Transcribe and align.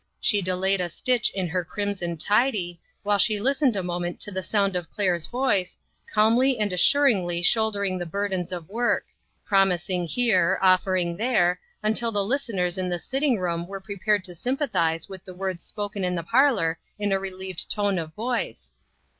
She 0.19 0.41
delayed 0.41 0.81
a 0.81 0.89
stitch 0.89 1.29
in 1.29 1.47
her 1.49 1.63
crimson 1.63 2.17
tidy, 2.17 2.81
while 3.03 3.19
she 3.19 3.39
listened 3.39 3.75
a 3.75 3.83
moment 3.83 4.19
to 4.21 4.31
the 4.31 4.41
sound 4.41 4.75
of 4.75 4.89
Claire's 4.89 5.27
voice, 5.27 5.77
calmly 6.11 6.57
and 6.57 6.73
assuringly 6.73 7.43
shouldering 7.43 7.99
the 7.99 8.05
IO 8.05 8.07
INTERRUPTED. 8.07 8.11
burdens 8.11 8.51
of 8.51 8.67
work; 8.67 9.05
promising 9.45 10.05
here, 10.05 10.57
offering 10.59 11.17
there, 11.17 11.59
until 11.83 12.11
the 12.11 12.25
listeners 12.25 12.79
in 12.79 12.89
the 12.89 12.97
sitting 12.97 13.37
room 13.37 13.67
were 13.67 13.79
prepared 13.79 14.23
to 14.23 14.33
sympathize 14.33 15.07
with 15.07 15.23
the 15.23 15.35
words 15.35 15.63
spoken 15.63 16.03
in 16.03 16.15
the 16.15 16.23
parlor 16.23 16.79
in 16.97 17.11
a 17.11 17.19
relieved 17.19 17.69
tone 17.69 17.99
of 17.99 18.11
voice 18.15 18.71